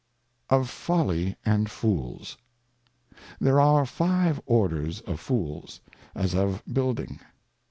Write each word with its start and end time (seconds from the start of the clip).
Of 0.49 0.67
Folly 0.67 1.35
and 1.45 1.69
Fools. 1.69 2.35
THERE 3.39 3.59
are 3.59 3.85
five 3.85 4.41
Orders 4.47 5.01
of 5.01 5.19
Fools, 5.19 5.79
as 6.15 6.33
of 6.33 6.63
Building: 6.73 7.19
i. 7.21 7.25